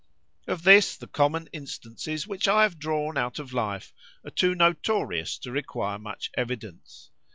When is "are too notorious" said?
4.25-5.37